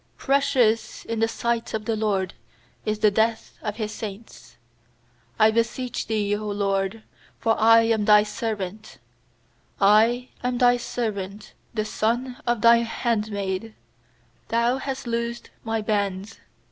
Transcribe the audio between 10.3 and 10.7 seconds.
am